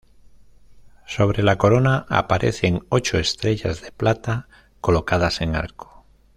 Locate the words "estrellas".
3.19-3.81